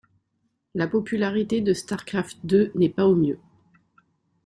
La 0.73 0.87
popularité 0.87 1.61
de 1.61 1.73
starcraft 1.75 2.39
deux 2.43 2.71
n'est 2.73 2.89
pas 2.89 3.05
au 3.05 3.13
mieux. 3.15 3.37